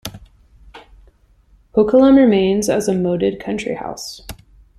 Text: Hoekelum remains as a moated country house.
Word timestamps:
Hoekelum 1.75 2.15
remains 2.17 2.69
as 2.69 2.87
a 2.87 2.95
moated 2.95 3.39
country 3.39 3.75
house. 3.75 4.21